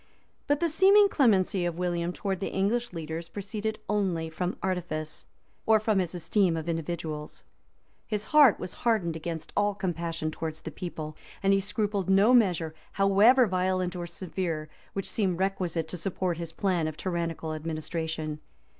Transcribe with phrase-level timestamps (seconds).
[0.47, 5.27] }But the seeming clemency of William toward the English leaders, proceeded only from artifice,
[5.67, 7.43] or from his esteem of individuals:
[8.07, 12.73] his heart, was hardened against all compassion towards the people, and he scrupled no measure,
[12.93, 18.39] however violent or severe, which seemed requisite to support his plan of tyrannical administration.